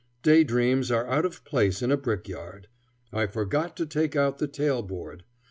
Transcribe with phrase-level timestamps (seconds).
[0.23, 2.67] Day dreams are out of place in a brickyard.
[3.13, 5.25] I forgot to take out the tail board.